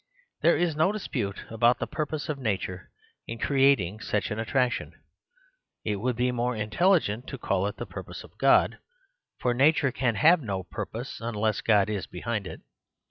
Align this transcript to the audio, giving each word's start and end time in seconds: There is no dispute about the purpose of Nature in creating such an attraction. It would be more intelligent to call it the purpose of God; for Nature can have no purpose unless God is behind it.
There 0.41 0.57
is 0.57 0.75
no 0.75 0.91
dispute 0.91 1.45
about 1.51 1.77
the 1.77 1.85
purpose 1.85 2.27
of 2.27 2.39
Nature 2.39 2.89
in 3.27 3.37
creating 3.37 3.99
such 3.99 4.31
an 4.31 4.39
attraction. 4.39 4.93
It 5.85 5.97
would 5.97 6.15
be 6.15 6.31
more 6.31 6.55
intelligent 6.55 7.27
to 7.27 7.37
call 7.37 7.67
it 7.67 7.77
the 7.77 7.85
purpose 7.85 8.23
of 8.23 8.35
God; 8.39 8.79
for 9.37 9.53
Nature 9.53 9.91
can 9.91 10.15
have 10.15 10.41
no 10.41 10.63
purpose 10.63 11.19
unless 11.21 11.61
God 11.61 11.87
is 11.87 12.07
behind 12.07 12.47
it. 12.47 12.61